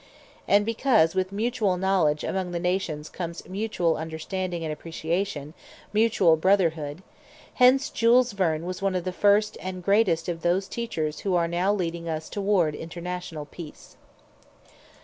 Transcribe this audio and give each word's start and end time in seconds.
And 0.47 0.65
because 0.65 1.13
with 1.13 1.31
mutual 1.31 1.77
knowledge 1.77 2.23
among 2.23 2.53
the 2.53 2.59
nations 2.59 3.07
comes 3.07 3.47
mutual 3.47 3.97
understanding 3.97 4.63
and 4.63 4.73
appreciation, 4.73 5.53
mutual 5.93 6.37
brotherhood; 6.37 7.03
hence 7.53 7.91
Jules 7.91 8.31
Verne 8.31 8.65
was 8.65 8.81
one 8.81 8.95
of 8.95 9.03
the 9.03 9.11
first 9.13 9.59
and 9.61 9.83
greatest 9.83 10.27
of 10.27 10.41
those 10.41 10.67
teachers 10.67 11.19
who 11.19 11.35
are 11.35 11.47
now 11.47 11.71
leading 11.71 12.09
us 12.09 12.29
toward 12.29 12.73
International 12.73 13.45
Peace. 13.45 13.95